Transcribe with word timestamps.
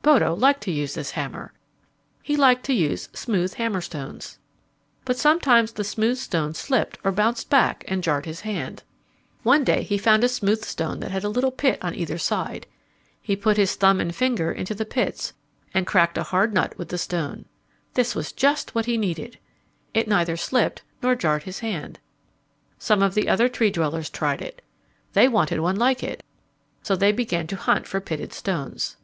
Bodo 0.00 0.32
liked 0.34 0.62
to 0.62 0.70
use 0.72 0.94
this 0.94 1.10
hammer. 1.10 1.52
He 2.22 2.38
liked 2.38 2.64
to 2.64 2.72
use 2.72 3.10
smooth 3.12 3.52
hammer 3.52 3.82
stones. 3.82 4.38
But 5.04 5.18
sometimes 5.18 5.72
the 5.72 5.84
smooth 5.84 6.16
stone 6.16 6.54
slipped 6.54 6.96
or 7.04 7.12
bounded 7.12 7.50
back 7.50 7.84
and 7.86 8.02
jarred 8.02 8.24
his 8.24 8.40
hand. 8.40 8.82
[Illustration: 9.44 9.44
"Bodo 9.44 9.64
cracked 9.64 9.66
nuts 9.68 9.70
with 9.70 9.82
a 9.82 9.84
stone"] 9.84 9.84
One 9.84 9.84
day 9.84 9.84
he 9.84 10.02
found 10.02 10.24
a 10.24 10.30
smooth 10.30 10.64
stone 10.64 11.00
that 11.00 11.10
had 11.10 11.24
a 11.24 11.28
little 11.28 11.50
pit 11.50 11.78
on 11.84 11.94
either 11.94 12.16
side. 12.16 12.66
He 13.20 13.36
put 13.36 13.58
his 13.58 13.74
thumb 13.74 14.00
and 14.00 14.16
finger 14.16 14.50
into 14.50 14.74
the 14.74 14.86
pits 14.86 15.34
and 15.74 15.86
cracked 15.86 16.16
a 16.16 16.22
hard 16.22 16.54
nut 16.54 16.78
with 16.78 16.88
the 16.88 16.96
stone. 16.96 17.44
This 17.92 18.14
was 18.14 18.32
just 18.32 18.74
what 18.74 18.86
he 18.86 18.96
needed. 18.96 19.38
It 19.92 20.08
neither 20.08 20.38
slipped 20.38 20.80
nor 21.02 21.14
jarred 21.14 21.42
his 21.42 21.58
hand. 21.58 21.98
Some 22.78 23.02
of 23.02 23.12
the 23.12 23.28
other 23.28 23.50
Tree 23.50 23.70
dwellers 23.70 24.08
tried 24.08 24.40
it. 24.40 24.62
They 25.12 25.28
wanted 25.28 25.60
one 25.60 25.76
like 25.76 26.02
it, 26.02 26.22
so 26.82 26.96
they 26.96 27.12
began 27.12 27.46
to 27.48 27.56
hunt 27.56 27.86
for 27.86 28.00
pitted 28.00 28.32
stones. 28.32 28.96